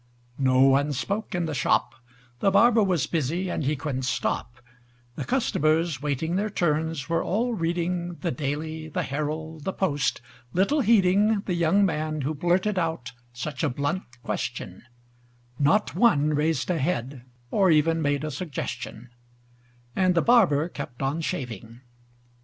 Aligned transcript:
No 0.39 0.61
one 0.61 0.93
spoke 0.93 1.35
in 1.35 1.45
the 1.45 1.53
shop: 1.53 1.93
The 2.39 2.49
barber 2.49 2.81
was 2.81 3.05
busy, 3.05 3.49
and 3.51 3.63
he 3.63 3.75
couldn't 3.75 4.01
stop; 4.05 4.55
The 5.13 5.25
customers, 5.25 6.01
waiting 6.01 6.37
their 6.37 6.49
turns, 6.49 7.07
were 7.07 7.23
all 7.23 7.53
reading 7.53 8.15
The 8.15 8.31
"Daily," 8.31 8.89
the 8.89 9.03
"Herald," 9.03 9.63
the 9.63 9.71
"Post," 9.73 10.19
little 10.53 10.81
heeding 10.81 11.41
The 11.41 11.53
young 11.53 11.85
man 11.85 12.21
who 12.21 12.33
blurted 12.33 12.79
out 12.79 13.11
such 13.31 13.63
a 13.63 13.69
blunt 13.69 14.23
question; 14.23 14.81
Not 15.59 15.93
one 15.93 16.29
raised 16.33 16.71
a 16.71 16.79
head, 16.79 17.21
or 17.51 17.69
even 17.69 18.01
made 18.01 18.23
a 18.23 18.31
suggestion; 18.31 19.09
And 19.95 20.15
the 20.15 20.23
barber 20.23 20.67
kept 20.67 21.03
on 21.03 21.21
shaving. 21.21 21.81